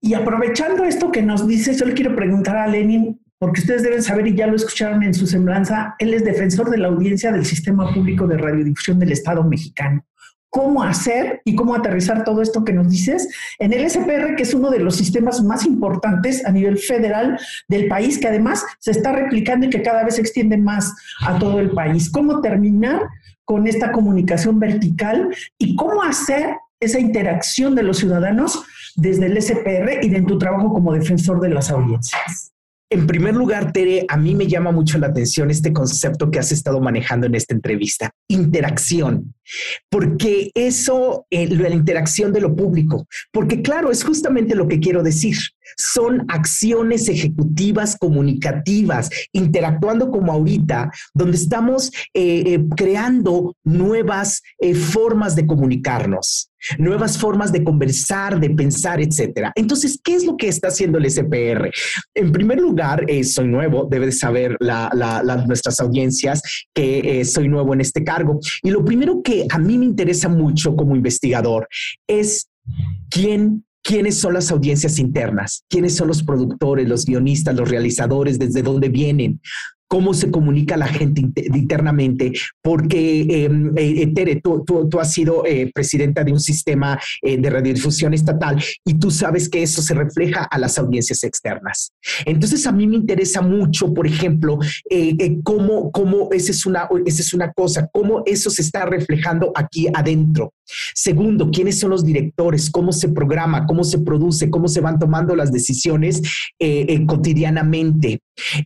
Y 0.00 0.14
aprovechando 0.14 0.84
esto 0.84 1.12
que 1.12 1.22
nos 1.22 1.46
dice, 1.46 1.74
yo 1.74 1.84
le 1.84 1.94
quiero 1.94 2.16
preguntar 2.16 2.56
a 2.56 2.66
Lenin, 2.66 3.20
porque 3.38 3.60
ustedes 3.60 3.82
deben 3.82 4.02
saber 4.02 4.26
y 4.26 4.34
ya 4.34 4.46
lo 4.46 4.56
escucharon 4.56 5.02
en 5.02 5.14
su 5.14 5.26
semblanza, 5.26 5.94
él 5.98 6.14
es 6.14 6.24
defensor 6.24 6.70
de 6.70 6.78
la 6.78 6.88
audiencia 6.88 7.32
del 7.32 7.44
Sistema 7.44 7.92
Público 7.92 8.26
de 8.26 8.38
Radiodifusión 8.38 8.98
del 8.98 9.12
Estado 9.12 9.44
mexicano 9.44 10.04
cómo 10.50 10.82
hacer 10.82 11.40
y 11.44 11.54
cómo 11.54 11.74
aterrizar 11.74 12.24
todo 12.24 12.42
esto 12.42 12.64
que 12.64 12.72
nos 12.72 12.90
dices 12.90 13.28
en 13.58 13.72
el 13.72 13.88
SPR, 13.88 14.34
que 14.36 14.42
es 14.42 14.52
uno 14.52 14.70
de 14.70 14.80
los 14.80 14.96
sistemas 14.96 15.42
más 15.42 15.64
importantes 15.64 16.44
a 16.44 16.50
nivel 16.50 16.76
federal 16.76 17.38
del 17.68 17.86
país, 17.86 18.18
que 18.18 18.28
además 18.28 18.64
se 18.80 18.90
está 18.90 19.12
replicando 19.12 19.66
y 19.66 19.70
que 19.70 19.82
cada 19.82 20.04
vez 20.04 20.16
se 20.16 20.20
extiende 20.20 20.58
más 20.58 20.92
a 21.20 21.38
todo 21.38 21.60
el 21.60 21.70
país. 21.70 22.10
¿Cómo 22.10 22.40
terminar 22.40 23.00
con 23.44 23.66
esta 23.66 23.92
comunicación 23.92 24.58
vertical 24.58 25.34
y 25.56 25.76
cómo 25.76 26.02
hacer 26.02 26.56
esa 26.80 26.98
interacción 26.98 27.74
de 27.74 27.82
los 27.82 27.98
ciudadanos 27.98 28.64
desde 28.96 29.26
el 29.26 29.40
SPR 29.40 30.00
y 30.02 30.08
de 30.08 30.22
tu 30.22 30.38
trabajo 30.38 30.72
como 30.72 30.92
defensor 30.92 31.40
de 31.40 31.50
las 31.50 31.70
audiencias? 31.70 32.52
En 32.92 33.06
primer 33.06 33.36
lugar, 33.36 33.72
Tere, 33.72 34.04
a 34.08 34.16
mí 34.16 34.34
me 34.34 34.48
llama 34.48 34.72
mucho 34.72 34.98
la 34.98 35.06
atención 35.06 35.48
este 35.48 35.72
concepto 35.72 36.28
que 36.28 36.40
has 36.40 36.50
estado 36.50 36.80
manejando 36.80 37.28
en 37.28 37.36
esta 37.36 37.54
entrevista, 37.54 38.10
interacción, 38.26 39.32
porque 39.88 40.50
eso, 40.56 41.24
eh, 41.30 41.46
la 41.54 41.68
interacción 41.68 42.32
de 42.32 42.40
lo 42.40 42.56
público, 42.56 43.06
porque 43.30 43.62
claro, 43.62 43.92
es 43.92 44.02
justamente 44.02 44.56
lo 44.56 44.66
que 44.66 44.80
quiero 44.80 45.04
decir, 45.04 45.36
son 45.76 46.24
acciones 46.26 47.08
ejecutivas 47.08 47.96
comunicativas, 47.96 49.08
interactuando 49.32 50.10
como 50.10 50.32
ahorita, 50.32 50.90
donde 51.14 51.36
estamos 51.36 51.92
eh, 52.12 52.42
eh, 52.44 52.64
creando 52.76 53.54
nuevas 53.62 54.42
formas 54.74 55.36
de 55.36 55.46
comunicarnos 55.46 56.49
nuevas 56.78 57.18
formas 57.18 57.52
de 57.52 57.64
conversar, 57.64 58.38
de 58.40 58.50
pensar, 58.50 59.00
etcétera. 59.00 59.52
Entonces, 59.54 59.98
¿qué 60.02 60.14
es 60.14 60.24
lo 60.24 60.36
que 60.36 60.48
está 60.48 60.68
haciendo 60.68 60.98
el 60.98 61.10
SPR? 61.10 61.70
En 62.14 62.32
primer 62.32 62.60
lugar, 62.60 63.04
eh, 63.08 63.24
soy 63.24 63.48
nuevo, 63.48 63.86
debe 63.90 64.12
saber 64.12 64.56
nuestras 65.46 65.80
audiencias 65.80 66.42
que 66.74 67.20
eh, 67.20 67.24
soy 67.24 67.48
nuevo 67.48 67.74
en 67.74 67.80
este 67.80 68.04
cargo. 68.04 68.40
Y 68.62 68.70
lo 68.70 68.84
primero 68.84 69.22
que 69.22 69.46
a 69.50 69.58
mí 69.58 69.78
me 69.78 69.86
interesa 69.86 70.28
mucho 70.28 70.76
como 70.76 70.96
investigador 70.96 71.68
es 72.06 72.48
quién 73.08 73.64
quiénes 73.82 74.18
son 74.18 74.34
las 74.34 74.50
audiencias 74.50 74.98
internas, 74.98 75.64
quiénes 75.68 75.96
son 75.96 76.08
los 76.08 76.22
productores, 76.22 76.86
los 76.86 77.06
guionistas, 77.06 77.56
los 77.56 77.68
realizadores, 77.68 78.38
desde 78.38 78.62
dónde 78.62 78.88
vienen, 78.88 79.40
cómo 79.90 80.14
se 80.14 80.30
comunica 80.30 80.76
la 80.76 80.86
gente 80.86 81.20
internamente, 81.52 82.32
porque 82.62 83.22
em, 83.28 83.76
eh, 83.76 84.02
eh, 84.02 84.06
Tere, 84.14 84.40
tú, 84.40 84.64
has 85.00 85.12
sido 85.12 85.44
eh, 85.44 85.68
presidenta 85.74 86.22
de 86.22 86.30
un 86.32 86.38
sistema 86.38 86.98
de 87.20 87.50
radiodifusión 87.50 88.14
estatal 88.14 88.62
y 88.84 88.94
tú 88.94 89.10
sabes 89.10 89.48
que 89.48 89.64
eso 89.64 89.82
se 89.82 89.94
refleja 89.94 90.44
a 90.44 90.58
las 90.58 90.78
audiencias 90.78 91.24
externas. 91.24 91.92
Entonces, 92.24 92.66
a 92.68 92.72
mí 92.72 92.86
me 92.86 92.96
interesa 92.96 93.42
mucho, 93.42 93.92
por 93.92 94.06
ejemplo, 94.06 94.58
cómo, 95.42 95.90
cómo 95.90 96.28
esa, 96.30 96.52
es 96.52 96.64
una, 96.66 96.88
esa 97.04 97.22
es 97.22 97.34
una 97.34 97.52
cosa, 97.52 97.88
cómo 97.92 98.22
eso 98.26 98.48
se 98.48 98.62
está 98.62 98.86
reflejando 98.86 99.50
aquí 99.56 99.88
adentro. 99.92 100.52
Segundo, 100.94 101.50
quiénes 101.50 101.78
son 101.78 101.90
los 101.90 102.04
directores, 102.04 102.70
cómo 102.70 102.92
se 102.92 103.08
programa, 103.08 103.66
cómo 103.66 103.84
se 103.84 103.98
produce, 103.98 104.50
cómo 104.50 104.68
se 104.68 104.80
van 104.80 104.98
tomando 104.98 105.34
las 105.34 105.52
decisiones 105.52 106.22
cotidianamente. 107.06 108.20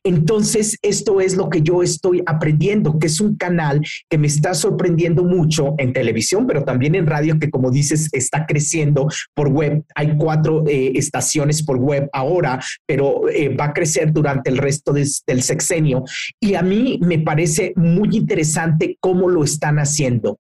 Entonces, 0.05 0.79
esto 0.83 1.21
es 1.21 1.37
lo 1.37 1.49
que 1.49 1.63
yo 1.63 1.83
estoy 1.83 2.23
aprendiendo, 2.27 2.99
que 2.99 3.07
es 3.07 3.21
un 3.21 3.37
canal 3.37 3.81
que 4.09 4.19
me 4.19 4.27
está 4.27 4.55
sorprendiendo 4.55 5.25
mucho 5.25 5.75
en 5.79 5.93
televisión, 5.93 6.47
pero 6.47 6.65
también 6.65 6.95
en 6.95 7.07
radio, 7.07 7.39
que 7.39 7.51
como 7.51 7.71
dices, 7.71 8.09
está 8.13 8.47
creciendo 8.47 9.09
por 9.35 9.49
web. 9.49 9.85
Hay 9.95 10.17
cuatro 10.17 10.65
eh, 10.69 10.93
estaciones 10.95 11.63
por 11.63 11.79
web 11.79 12.09
ahora, 12.13 12.61
pero 12.87 13.29
eh, 13.29 13.49
va 13.49 13.67
a 13.67 13.73
crecer 13.73 14.13
durante 14.13 14.51
el 14.51 14.59
resto 14.59 14.93
del 14.93 15.43
sexenio. 15.43 16.05
Y 16.41 16.55
a 16.55 16.63
mí 16.63 16.99
me 17.03 17.19
parece 17.19 17.73
muy 17.77 18.17
interesante 18.17 18.97
cómo 19.01 19.29
lo 19.29 19.45
están 19.45 19.79
haciendo. 19.79 20.39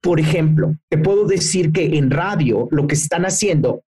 Por 0.00 0.18
ejemplo, 0.18 0.76
te 0.88 0.98
puedo 0.98 1.26
decir 1.26 1.72
que 1.72 1.98
en 1.98 2.10
radio 2.10 2.68
lo 2.70 2.86
que 2.86 2.94
están 2.94 3.24
haciendo 3.24 3.84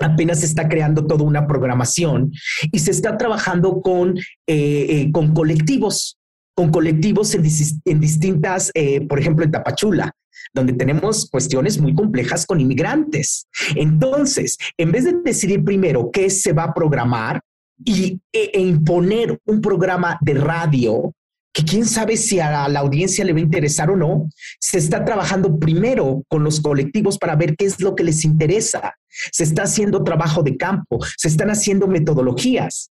apenas 0.00 0.40
se 0.40 0.46
está 0.46 0.68
creando 0.68 1.06
toda 1.06 1.24
una 1.24 1.46
programación 1.46 2.32
y 2.72 2.78
se 2.78 2.90
está 2.90 3.16
trabajando 3.16 3.80
con, 3.80 4.16
eh, 4.18 4.22
eh, 4.46 5.10
con 5.12 5.34
colectivos, 5.34 6.18
con 6.54 6.70
colectivos 6.70 7.34
en, 7.34 8.00
distintas, 8.00 8.70
eh, 8.74 9.00
por 9.02 9.18
ejemplo, 9.18 9.44
en 9.44 9.52
Tapachula, 9.52 10.12
donde 10.52 10.72
tenemos 10.72 11.28
cuestiones 11.30 11.80
muy 11.80 11.94
complejas 11.94 12.46
con 12.46 12.60
inmigrantes. 12.60 13.46
Entonces, 13.76 14.56
en 14.76 14.92
vez 14.92 15.04
de 15.04 15.14
decidir 15.24 15.64
primero 15.64 16.10
qué 16.12 16.30
se 16.30 16.52
va 16.52 16.64
a 16.64 16.74
programar 16.74 17.40
y, 17.84 18.20
e, 18.32 18.50
e 18.54 18.60
imponer 18.60 19.38
un 19.46 19.60
programa 19.60 20.18
de 20.20 20.34
radio, 20.34 21.12
que 21.58 21.64
quién 21.64 21.86
sabe 21.86 22.16
si 22.16 22.38
a 22.38 22.68
la 22.68 22.78
audiencia 22.78 23.24
le 23.24 23.32
va 23.32 23.40
a 23.40 23.42
interesar 23.42 23.90
o 23.90 23.96
no, 23.96 24.30
se 24.60 24.78
está 24.78 25.04
trabajando 25.04 25.58
primero 25.58 26.22
con 26.28 26.44
los 26.44 26.60
colectivos 26.60 27.18
para 27.18 27.34
ver 27.34 27.56
qué 27.56 27.64
es 27.64 27.80
lo 27.80 27.96
que 27.96 28.04
les 28.04 28.24
interesa. 28.24 28.94
Se 29.08 29.42
está 29.42 29.64
haciendo 29.64 30.04
trabajo 30.04 30.44
de 30.44 30.56
campo, 30.56 31.00
se 31.16 31.26
están 31.26 31.50
haciendo 31.50 31.88
metodologías. 31.88 32.92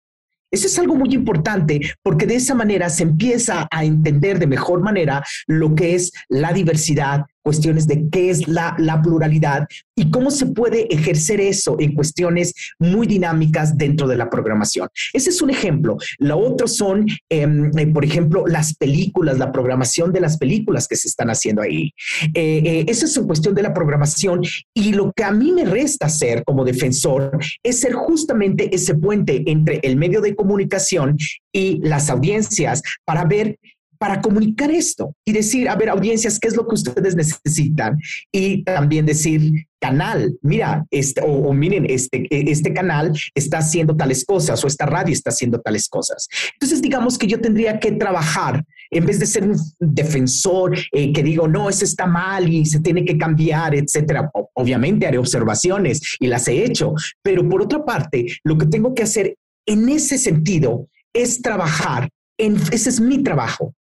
Eso 0.51 0.67
es 0.67 0.79
algo 0.79 0.95
muy 0.95 1.13
importante 1.13 1.79
porque 2.03 2.25
de 2.25 2.37
esa 2.37 2.55
manera 2.55 2.89
se 2.89 3.03
empieza 3.03 3.69
a 3.71 3.85
entender 3.85 4.39
de 4.39 4.47
mejor 4.47 4.81
manera 4.81 5.23
lo 5.47 5.75
que 5.75 5.95
es 5.95 6.11
la 6.31 6.55
diversidad, 6.55 7.27
cuestiones 7.45 7.87
de 7.87 8.09
qué 8.11 8.31
es 8.31 8.49
la, 8.49 8.75
pluralidad 9.03 9.67
y 9.95 10.11
cómo 10.11 10.31
se 10.31 10.47
puede 10.47 10.93
ejercer 10.93 11.41
eso 11.41 11.77
en 11.79 11.95
cuestiones 11.95 12.55
muy 12.79 13.07
dinámicas 13.07 13.77
dentro 13.77 14.09
de 14.09 14.17
la 14.17 14.31
programación. 14.31 14.89
Ese 15.13 15.31
es 15.31 15.43
un 15.43 15.51
ejemplo. 15.51 15.99
Lo 16.19 16.39
otro 16.39 16.67
son, 16.67 17.07
em, 17.29 17.71
eh, 17.77 17.87
por 17.89 18.05
ejemplo, 18.05 18.45
las 18.47 18.75
películas, 18.75 19.39
la 19.39 19.53
programación 19.53 20.13
de 20.13 20.21
las 20.21 20.39
películas 20.39 20.89
que 20.89 20.97
se 20.97 21.09
están 21.09 21.29
haciendo 21.29 21.61
ahí. 21.61 21.93
Eh, 22.35 22.63
eh, 22.65 22.85
eso 22.89 23.05
es 23.05 23.17
una 23.17 23.27
cuestión 23.27 23.55
de 23.55 23.63
la 23.63 23.75
programación 23.75 24.43
y 24.73 24.93
lo 24.93 25.13
que 25.13 25.25
a 25.25 25.33
mí 25.33 25.53
me 25.53 25.65
resta 25.65 26.07
hacer 26.07 26.45
como 26.45 26.65
defensor 26.65 27.39
es 27.63 27.81
ser 27.81 27.93
justamente 27.93 28.75
ese 28.75 28.95
puente 28.95 29.43
entre 29.47 29.81
el 29.83 29.97
medio 29.97 30.21
de 30.21 30.35
comunicación 30.35 31.19
y 31.53 31.81
las 31.83 32.11
audiencias 32.11 32.83
para 33.05 33.25
ver 33.25 33.59
para 34.05 34.21
comunicar 34.21 34.71
esto 34.71 35.17
y 35.25 35.33
decir, 35.33 35.67
a 35.67 35.77
ver, 35.77 35.89
audiencias, 35.89 36.39
¿qué 36.39 36.49
es 36.49 36.57
lo 36.57 36.69
que 36.69 36.75
ustedes 36.75 37.17
necesitan? 37.17 37.99
Y 38.31 38.63
también 38.63 39.07
decir, 39.07 39.67
canal, 39.81 40.37
mira, 40.43 40.85
este, 40.91 41.23
o, 41.25 41.55
miren, 41.55 41.87
este, 41.89 42.27
e, 42.29 42.51
este 42.51 42.75
canal 42.75 43.19
está 43.35 43.61
haciendo 43.61 43.97
tales 43.97 44.27
cosas 44.27 44.63
o 44.63 44.67
esta 44.67 44.85
radio 44.85 45.15
está 45.15 45.31
haciendo 45.31 45.59
tales 45.59 45.89
cosas. 45.89 46.29
Entonces, 46.53 46.83
digamos 46.83 47.17
que 47.17 47.27
yo 47.27 47.41
tendría 47.41 47.81
que 47.81 47.93
trabajar 47.93 48.63
en 48.91 49.07
vez 49.07 49.21
de 49.21 49.25
ser 49.25 49.45
un 49.45 49.57
defensor 49.81 50.77
eh, 50.93 51.11
que 51.11 51.23
digo, 51.23 51.49
no, 51.49 51.71
eso 51.71 51.87
está 51.87 52.05
mal 52.05 52.53
y 52.53 52.67
se 52.67 52.81
tiene 52.81 53.07
que 53.07 53.17
cambiar, 53.17 53.75
etcétera. 53.75 54.31
Obviamente 54.53 55.07
haré 55.07 55.17
observaciones 55.17 56.19
y 56.21 56.27
las 56.27 56.47
he 56.47 56.63
hecho, 56.63 56.93
pero 57.23 57.49
por 57.49 57.63
otra 57.63 57.83
parte, 57.87 58.27
lo 58.45 58.59
que 58.59 58.67
tengo 58.67 58.93
que 58.93 59.05
hacer 59.05 59.35
en 59.65 59.89
ese 59.89 60.19
sentido 60.19 60.89
es 61.15 61.41
trabajar 61.41 62.11
en, 62.39 62.57
ese 62.73 62.91
es 62.91 63.01
mi 63.01 63.23
trabajo, 63.23 63.75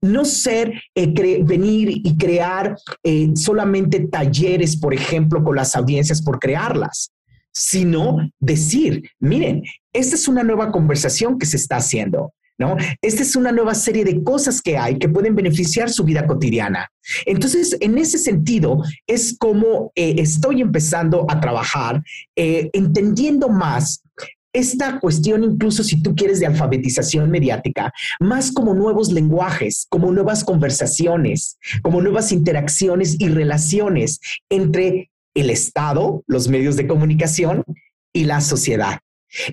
no 0.00 0.24
ser, 0.24 0.72
eh, 0.94 1.42
venir 1.42 1.90
y 1.90 2.16
crear 2.16 2.76
eh, 3.02 3.30
solamente 3.34 4.00
talleres, 4.00 4.76
por 4.76 4.94
ejemplo, 4.94 5.42
con 5.42 5.56
las 5.56 5.74
audiencias 5.74 6.22
por 6.22 6.38
crearlas, 6.38 7.10
sino 7.52 8.18
decir, 8.38 9.10
miren, 9.18 9.62
esta 9.92 10.14
es 10.14 10.28
una 10.28 10.42
nueva 10.42 10.70
conversación 10.70 11.38
que 11.38 11.46
se 11.46 11.56
está 11.56 11.76
haciendo. 11.76 12.32
¿No? 12.60 12.76
Esta 13.00 13.22
es 13.22 13.36
una 13.36 13.52
nueva 13.52 13.72
serie 13.72 14.04
de 14.04 14.24
cosas 14.24 14.60
que 14.60 14.76
hay 14.76 14.98
que 14.98 15.08
pueden 15.08 15.36
beneficiar 15.36 15.90
su 15.90 16.02
vida 16.02 16.26
cotidiana. 16.26 16.90
Entonces, 17.24 17.76
en 17.78 17.96
ese 17.98 18.18
sentido, 18.18 18.82
es 19.06 19.38
como 19.38 19.92
eh, 19.94 20.16
estoy 20.18 20.60
empezando 20.60 21.24
a 21.28 21.40
trabajar, 21.40 22.02
entendiendo 22.34 23.48
más 23.48 24.02
esta 24.52 24.98
cuestión, 25.00 25.44
incluso 25.44 25.84
si 25.84 26.02
tú 26.02 26.14
quieres, 26.14 26.40
de 26.40 26.46
alfabetización 26.46 27.30
mediática, 27.30 27.92
más 28.20 28.50
como 28.50 28.74
nuevos 28.74 29.12
lenguajes, 29.12 29.86
como 29.88 30.10
nuevas 30.10 30.44
conversaciones, 30.44 31.58
como 31.82 32.00
nuevas 32.00 32.32
interacciones 32.32 33.16
y 33.18 33.28
relaciones 33.28 34.20
entre 34.50 35.10
el 35.34 35.50
Estado, 35.50 36.22
los 36.26 36.48
medios 36.48 36.76
de 36.76 36.86
comunicación 36.86 37.64
y 38.12 38.24
la 38.24 38.40
sociedad. 38.40 38.98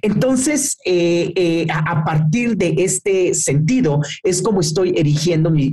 Entonces, 0.02 0.78
eh, 0.86 1.34
eh, 1.36 1.68
a, 1.70 2.04
partir 2.06 2.56
de 2.56 2.75
este 2.78 3.34
sentido, 3.34 4.00
es 4.24 4.42
como 4.42 4.62
estoy 4.62 4.94
erigiendo 4.98 5.52
mi, 5.52 5.70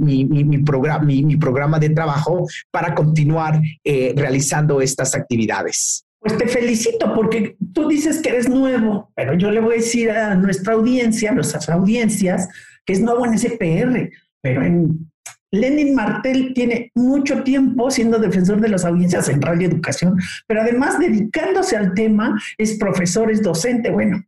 programa, 0.64 1.04
mi, 1.04 1.36
programa 1.36 1.78
de 1.78 1.90
trabajo 1.90 2.46
para 2.70 2.94
continuar 2.94 3.60
eh, 3.84 4.12
realizando 4.16 4.80
estas 4.80 5.14
actividades. 5.14 6.04
Pues 6.22 6.38
te 6.38 6.46
felicito 6.46 7.12
porque 7.14 7.56
tú 7.74 7.88
dices 7.88 8.22
que 8.22 8.28
eres 8.28 8.48
nuevo, 8.48 9.10
pero 9.16 9.34
yo 9.34 9.50
le 9.50 9.60
voy 9.60 9.74
a 9.74 9.76
decir 9.78 10.08
a 10.12 10.36
nuestra 10.36 10.74
audiencia, 10.74 11.32
a 11.32 11.34
nuestras 11.34 11.68
audiencias, 11.68 12.48
que 12.86 12.92
es 12.92 13.00
nuevo 13.00 13.26
en 13.26 13.36
SPR, 13.36 14.08
pero 14.40 14.62
en 14.62 15.10
Lenin 15.50 15.96
Martel 15.96 16.52
tiene 16.54 16.92
mucho 16.94 17.42
tiempo 17.42 17.90
siendo 17.90 18.20
defensor 18.20 18.60
de 18.60 18.68
las 18.68 18.84
audiencias 18.84 19.28
en 19.28 19.42
Radio 19.42 19.66
Educación, 19.66 20.16
pero 20.46 20.60
además 20.62 21.00
dedicándose 21.00 21.76
al 21.76 21.92
tema, 21.92 22.40
es 22.56 22.78
profesor, 22.78 23.28
es 23.28 23.42
docente, 23.42 23.90
bueno, 23.90 24.22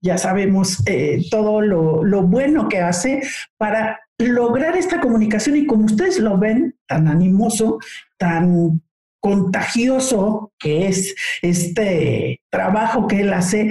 ya 0.00 0.18
sabemos 0.18 0.80
eh, 0.86 1.24
todo 1.32 1.60
lo, 1.62 2.04
lo 2.04 2.22
bueno 2.22 2.68
que 2.68 2.78
hace 2.78 3.22
para 3.58 3.98
lograr 4.18 4.76
esta 4.76 5.00
comunicación 5.00 5.56
y 5.56 5.66
como 5.66 5.86
ustedes 5.86 6.20
lo 6.20 6.38
ven, 6.38 6.76
tan 6.86 7.08
animoso, 7.08 7.80
tan 8.18 8.80
contagioso 9.20 10.52
que 10.58 10.88
es 10.88 11.14
este 11.42 12.40
trabajo 12.50 13.06
que 13.06 13.20
él 13.20 13.32
hace, 13.32 13.70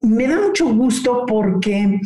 me 0.00 0.26
da 0.26 0.40
mucho 0.40 0.66
gusto 0.74 1.24
porque 1.26 2.00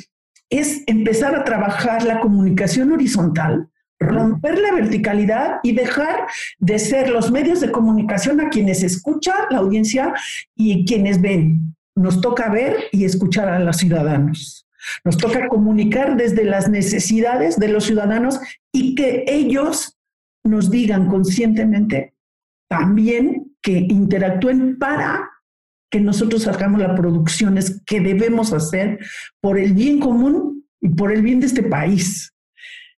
es 0.51 0.83
empezar 0.87 1.35
a 1.35 1.45
trabajar 1.45 2.05
la 2.05 2.21
comunicación 2.21 2.93
horizontal 2.93 3.69
romper 3.99 4.59
la 4.59 4.73
verticalidad 4.73 5.61
y 5.63 5.73
dejar 5.73 6.27
de 6.59 6.79
ser 6.79 7.09
los 7.09 7.31
medios 7.31 7.61
de 7.61 7.73
comunicación 7.73 8.41
a 8.41 8.51
quienes 8.51 8.83
escucha 8.83 9.47
la 9.51 9.59
audiencia 9.59 10.13
y 10.55 10.85
quienes 10.85 11.21
ven. 11.21 11.77
Nos 11.95 12.21
toca 12.21 12.51
ver 12.51 12.77
y 12.93 13.05
escuchar 13.05 13.49
a 13.49 13.59
los 13.59 13.79
ciudadanos. 13.79 14.67
Nos 15.05 15.17
toca 15.17 15.49
comunicar 15.49 16.17
desde 16.17 16.45
las 16.45 16.69
necesidades 16.69 17.59
de 17.59 17.69
los 17.69 17.85
ciudadanos 17.85 18.39
y 18.71 18.95
que 18.95 19.25
ellos 19.27 19.97
nos 20.45 20.71
digan 20.71 21.09
conscientemente 21.09 22.15
también 22.69 23.55
que 23.63 23.87
interactúen 23.89 24.79
para 24.79 25.31
que 25.91 26.01
nosotros 26.01 26.47
hagamos 26.49 26.81
las 26.81 26.97
producciones 26.97 27.83
que 27.87 28.01
debemos 28.01 28.53
hacer 28.53 28.99
por 29.41 29.59
el 29.59 29.73
bien 29.73 30.01
común 30.01 30.67
y 30.81 30.89
por 30.91 31.13
el 31.13 31.23
bien 31.23 31.41
de 31.41 31.47
este 31.47 31.63
país. 31.63 32.33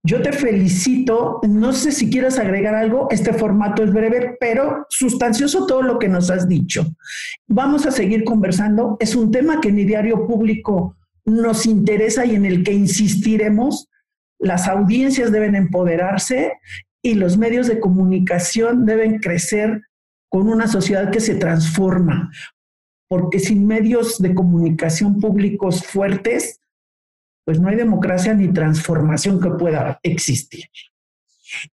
Yo 0.03 0.21
te 0.21 0.31
felicito. 0.31 1.41
No 1.47 1.73
sé 1.73 1.91
si 1.91 2.09
quieres 2.09 2.39
agregar 2.39 2.75
algo. 2.75 3.07
Este 3.11 3.33
formato 3.33 3.83
es 3.83 3.91
breve, 3.91 4.37
pero 4.39 4.85
sustancioso 4.89 5.65
todo 5.65 5.81
lo 5.81 5.99
que 5.99 6.07
nos 6.07 6.31
has 6.31 6.47
dicho. 6.47 6.85
Vamos 7.47 7.85
a 7.85 7.91
seguir 7.91 8.23
conversando. 8.23 8.95
Es 9.01 9.15
un 9.15 9.31
tema 9.31 9.59
que 9.59 9.69
en 9.69 9.75
mi 9.75 9.83
diario 9.83 10.25
público 10.25 10.95
nos 11.25 11.65
interesa 11.65 12.25
y 12.25 12.35
en 12.35 12.45
el 12.45 12.63
que 12.63 12.71
insistiremos. 12.71 13.89
Las 14.39 14.69
audiencias 14.69 15.31
deben 15.31 15.55
empoderarse 15.55 16.53
y 17.07 17.15
los 17.15 17.37
medios 17.37 17.67
de 17.67 17.79
comunicación 17.79 18.85
deben 18.85 19.19
crecer 19.19 19.81
con 20.29 20.49
una 20.49 20.67
sociedad 20.67 21.09
que 21.09 21.21
se 21.21 21.35
transforma, 21.35 22.29
porque 23.07 23.39
sin 23.39 23.65
medios 23.65 24.21
de 24.21 24.35
comunicación 24.35 25.21
públicos 25.21 25.85
fuertes, 25.85 26.59
pues 27.45 27.61
no 27.61 27.69
hay 27.69 27.77
democracia 27.77 28.33
ni 28.33 28.51
transformación 28.51 29.39
que 29.39 29.51
pueda 29.51 30.01
existir. 30.03 30.65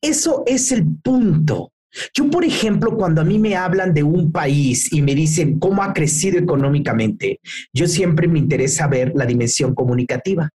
Eso 0.03 0.43
es 0.47 0.73
el 0.73 0.85
punto. 1.01 1.73
Yo, 2.13 2.29
por 2.29 2.45
ejemplo, 2.45 2.97
cuando 2.97 3.21
a 3.21 3.25
mí 3.25 3.39
me 3.39 3.55
hablan 3.55 3.95
de 3.95 4.03
un 4.03 4.33
país 4.33 4.93
y 4.93 5.01
me 5.01 5.15
dicen 5.15 5.61
cómo 5.61 5.85
ha 5.85 5.93
crecido 5.93 6.41
económicamente, 6.41 7.39
yo 7.73 7.87
siempre 7.87 8.27
me 8.27 8.41
interesa 8.41 8.89
ver 8.89 9.13
la 9.15 9.27
dimensión 9.27 9.77
comunicativa. 9.77 10.51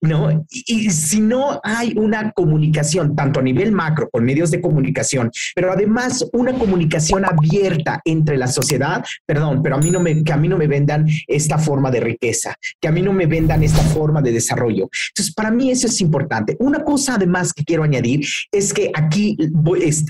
¿No? 0.00 0.46
Y, 0.50 0.90
si 0.90 1.20
no 1.20 1.60
hay 1.62 1.94
una 1.96 2.32
comunicación, 2.32 3.14
tanto 3.14 3.40
a 3.40 3.42
nivel 3.42 3.72
macro 3.72 4.08
con 4.10 4.24
medios 4.24 4.50
de 4.50 4.60
comunicación, 4.60 5.30
pero 5.54 5.72
además 5.72 6.26
una 6.32 6.52
comunicación 6.54 7.24
abierta 7.24 8.00
entre 8.04 8.36
la 8.36 8.46
sociedad, 8.46 9.04
perdón, 9.26 9.62
pero 9.62 9.76
a 9.76 9.78
mí 9.78 9.90
no 9.90 10.00
me, 10.00 10.22
que 10.22 10.32
a 10.32 10.36
mí 10.36 10.48
no 10.48 10.56
me 10.56 10.66
vendan 10.66 11.06
esta 11.26 11.58
forma 11.58 11.90
de 11.90 12.00
riqueza, 12.00 12.54
que 12.80 12.88
a 12.88 12.92
mí 12.92 13.02
no 13.02 13.12
me 13.12 13.26
vendan 13.26 13.62
esta 13.62 13.82
forma 13.82 14.22
de 14.22 14.32
desarrollo. 14.32 14.88
Entonces, 15.08 15.34
para 15.34 15.50
mí 15.50 15.70
eso 15.70 15.86
es 15.86 16.00
importante. 16.00 16.56
Una 16.60 16.84
cosa 16.84 17.14
además 17.14 17.52
que 17.52 17.64
quiero 17.64 17.82
añadir 17.82 18.26
es 18.52 18.72
que 18.72 18.90
aquí 18.94 19.36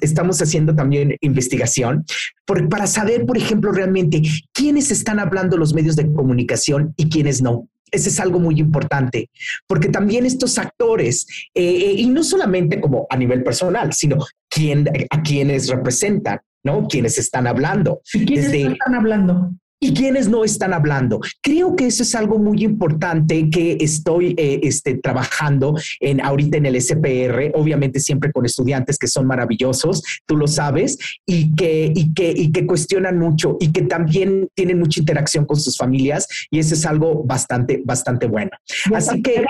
estamos 0.00 0.40
haciendo 0.40 0.74
también 0.74 1.16
investigación 1.20 2.04
para 2.46 2.86
saber, 2.86 3.24
por 3.26 3.36
ejemplo, 3.36 3.72
realmente 3.72 4.22
quiénes 4.52 4.90
están 4.90 5.18
hablando 5.18 5.56
los 5.56 5.74
medios 5.74 5.96
de 5.96 6.12
comunicación 6.12 6.94
y 6.96 7.08
quiénes 7.08 7.42
no. 7.42 7.68
Ese 7.90 8.08
es 8.08 8.20
algo 8.20 8.40
muy 8.40 8.58
importante, 8.58 9.30
porque 9.66 9.88
también 9.88 10.26
estos 10.26 10.58
actores, 10.58 11.26
eh, 11.54 11.62
eh, 11.62 11.94
y 11.98 12.06
no 12.08 12.24
solamente 12.24 12.80
como 12.80 13.06
a 13.08 13.16
nivel 13.16 13.42
personal, 13.44 13.92
sino 13.92 14.18
quién, 14.48 14.88
a 15.10 15.22
quienes 15.22 15.68
representan, 15.68 16.40
¿no? 16.64 16.88
Quienes 16.88 17.18
están 17.18 17.46
hablando. 17.46 18.00
¿Quiénes 18.10 18.52
están 18.52 18.94
hablando? 18.94 19.54
Y 19.80 19.92
quienes 19.92 20.28
no 20.28 20.44
están 20.44 20.72
hablando. 20.72 21.20
Creo 21.42 21.76
que 21.76 21.86
eso 21.86 22.02
es 22.02 22.14
algo 22.14 22.38
muy 22.38 22.64
importante 22.64 23.50
que 23.50 23.76
estoy 23.80 24.34
eh, 24.38 24.60
este, 24.62 24.94
trabajando 24.94 25.76
en 26.00 26.20
ahorita 26.20 26.56
en 26.56 26.66
el 26.66 26.80
SPR, 26.80 27.52
obviamente 27.54 28.00
siempre 28.00 28.32
con 28.32 28.46
estudiantes 28.46 28.98
que 28.98 29.06
son 29.06 29.26
maravillosos, 29.26 30.02
tú 30.26 30.36
lo 30.36 30.46
sabes, 30.46 30.96
y 31.26 31.54
que, 31.54 31.92
y 31.94 32.14
que, 32.14 32.32
y 32.34 32.50
que 32.52 32.66
cuestionan 32.66 33.18
mucho 33.18 33.56
y 33.60 33.72
que 33.72 33.82
también 33.82 34.48
tienen 34.54 34.78
mucha 34.78 35.00
interacción 35.00 35.44
con 35.44 35.60
sus 35.60 35.76
familias 35.76 36.26
y 36.50 36.58
eso 36.58 36.74
es 36.74 36.86
algo 36.86 37.22
bastante, 37.24 37.82
bastante 37.84 38.26
bueno. 38.26 38.50
Así 38.92 39.22
que... 39.22 39.44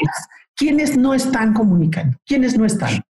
¿Quiénes 0.56 0.96
no 0.96 1.14
están 1.14 1.52
comunicando? 1.52 2.16
¿Quiénes 2.24 2.56
no 2.56 2.64
están? 2.64 3.02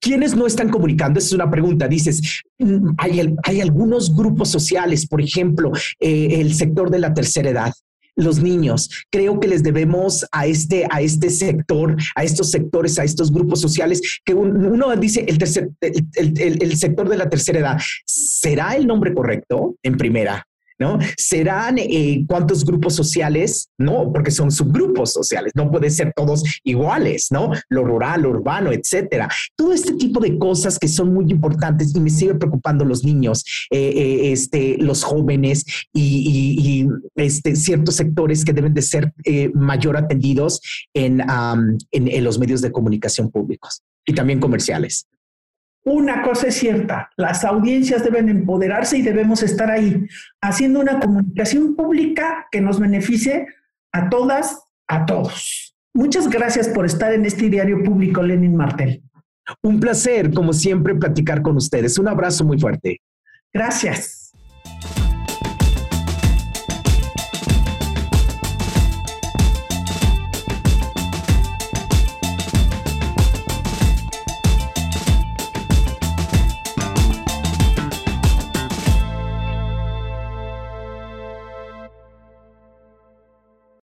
¿Quiénes 0.00 0.34
no 0.34 0.46
están 0.46 0.70
comunicando? 0.70 1.18
Esa 1.18 1.28
es 1.28 1.32
una 1.34 1.50
pregunta. 1.50 1.86
Dices, 1.86 2.42
mm, 2.58 2.94
hay, 2.96 3.34
hay 3.42 3.60
algunos 3.60 4.16
grupos 4.16 4.48
sociales, 4.48 5.06
por 5.06 5.20
ejemplo, 5.20 5.72
eh, 6.00 6.40
el 6.40 6.54
sector 6.54 6.90
de 6.90 6.98
la 6.98 7.12
tercera 7.12 7.50
edad, 7.50 7.72
los 8.16 8.40
niños. 8.40 8.88
Creo 9.10 9.38
que 9.38 9.48
les 9.48 9.62
debemos 9.62 10.26
a 10.32 10.46
este, 10.46 10.86
a 10.90 11.00
este 11.02 11.30
sector, 11.30 11.96
a 12.14 12.24
estos 12.24 12.50
sectores, 12.50 12.98
a 12.98 13.04
estos 13.04 13.30
grupos 13.30 13.60
sociales, 13.60 14.20
que 14.24 14.34
uno 14.34 14.94
dice 14.96 15.24
el, 15.28 15.38
tercer, 15.38 15.70
el, 15.80 16.76
sector 16.76 17.08
de 17.08 17.16
la 17.16 17.28
tercera 17.28 17.60
edad. 17.60 17.78
¿Será 18.06 18.76
el 18.76 18.86
nombre 18.86 19.12
correcto 19.12 19.76
en 19.82 19.96
primera? 19.96 20.46
¿No? 20.80 20.98
¿Serán 21.16 21.76
eh, 21.78 22.24
cuántos 22.26 22.64
grupos 22.64 22.94
sociales? 22.94 23.68
No, 23.78 24.10
porque 24.12 24.30
son 24.30 24.50
subgrupos 24.50 25.12
sociales, 25.12 25.52
no 25.54 25.70
pueden 25.70 25.90
ser 25.90 26.12
todos 26.16 26.42
iguales, 26.64 27.28
¿no? 27.30 27.52
Lo 27.68 27.84
rural, 27.84 28.22
lo 28.22 28.30
urbano, 28.30 28.72
etcétera. 28.72 29.28
Todo 29.56 29.72
este 29.72 29.94
tipo 29.94 30.18
de 30.20 30.38
cosas 30.38 30.78
que 30.78 30.88
son 30.88 31.12
muy 31.12 31.30
importantes 31.30 31.94
y 31.94 32.00
me 32.00 32.10
siguen 32.10 32.38
preocupando 32.38 32.84
los 32.84 33.04
niños, 33.04 33.44
eh, 33.70 33.92
eh, 33.94 34.32
este, 34.32 34.78
los 34.78 35.04
jóvenes 35.04 35.64
y, 35.92 36.88
este, 37.14 37.54
ciertos 37.54 37.96
sectores 37.96 38.44
que 38.44 38.54
deben 38.54 38.72
de 38.72 38.82
ser 38.82 39.12
mayor 39.52 39.96
atendidos 39.98 40.60
en, 40.94 41.22
en 41.90 42.24
los 42.24 42.38
medios 42.38 42.62
de 42.62 42.72
comunicación 42.72 43.30
públicos 43.30 43.82
y 44.06 44.14
también 44.14 44.40
comerciales. 44.40 45.06
Una 45.84 46.22
cosa 46.22 46.48
es 46.48 46.56
cierta, 46.56 47.10
las 47.16 47.44
audiencias 47.44 48.04
deben 48.04 48.28
empoderarse 48.28 48.98
y 48.98 49.02
debemos 49.02 49.42
estar 49.42 49.70
ahí, 49.70 50.06
haciendo 50.42 50.80
una 50.80 51.00
comunicación 51.00 51.74
pública 51.74 52.46
que 52.50 52.60
nos 52.60 52.78
beneficie 52.78 53.46
a 53.92 54.10
todas, 54.10 54.62
a 54.86 55.06
todos. 55.06 55.74
Muchas 55.94 56.28
gracias 56.28 56.68
por 56.68 56.84
estar 56.84 57.12
en 57.12 57.24
este 57.24 57.48
diario 57.48 57.82
público, 57.82 58.22
Lenin 58.22 58.54
Martel. 58.54 59.02
Un 59.62 59.80
placer, 59.80 60.32
como 60.32 60.52
siempre, 60.52 60.94
platicar 60.94 61.42
con 61.42 61.56
ustedes. 61.56 61.98
Un 61.98 62.08
abrazo 62.08 62.44
muy 62.44 62.58
fuerte. 62.58 63.00
Gracias. 63.52 64.19